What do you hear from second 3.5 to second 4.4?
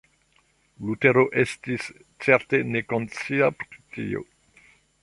pri tio.